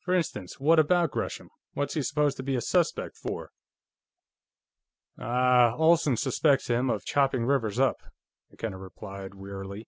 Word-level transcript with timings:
"For 0.00 0.12
instance, 0.12 0.58
what 0.58 0.80
about 0.80 1.12
Gresham? 1.12 1.48
What's 1.74 1.94
he 1.94 2.02
supposed 2.02 2.36
to 2.38 2.42
be 2.42 2.56
a 2.56 2.60
suspect 2.60 3.16
for?" 3.16 3.52
"Ah, 5.20 5.76
Olsen 5.76 6.16
suspects 6.16 6.66
him 6.66 6.90
of 6.90 7.04
chopping 7.04 7.44
Rivers 7.44 7.78
up," 7.78 8.00
McKenna 8.50 8.76
replied 8.78 9.36
wearily. 9.36 9.86